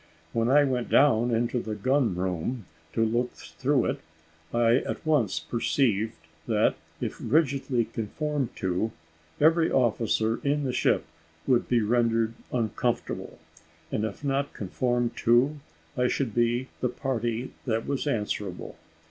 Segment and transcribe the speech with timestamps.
[0.33, 3.99] When I went down into the gun room, to look through it,
[4.51, 6.15] I at once perceived
[6.47, 8.93] that if rigidly conformed to,
[9.39, 11.05] every officer in the ship
[11.45, 13.37] would be rendered uncomfortable;
[13.91, 15.59] and if not conformed to,
[15.95, 18.77] I should be the party that was answerable.